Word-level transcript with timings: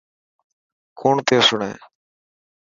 ڪونڻ 0.99 1.15
پيو 1.27 1.41
سڻي. 1.47 1.71